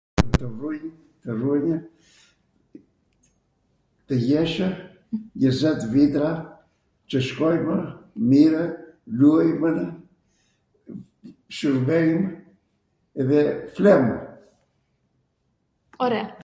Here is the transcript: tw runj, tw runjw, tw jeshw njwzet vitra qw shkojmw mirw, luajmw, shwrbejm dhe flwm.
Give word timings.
tw 0.31 0.45
runj, 0.61 0.79
tw 1.23 1.29
runjw, 1.41 1.75
tw 4.07 4.13
jeshw 4.31 4.63
njwzet 5.41 5.79
vitra 5.93 6.29
qw 7.11 7.17
shkojmw 7.27 7.69
mirw, 8.29 8.61
luajmw, 9.21 9.79
shwrbejm 11.57 12.21
dhe 13.27 13.41
flwm. 13.77 14.05